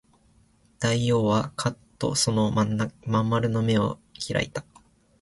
[0.79, 3.99] 大王はかっとその真ん丸の眼を
[4.33, 4.65] 開いた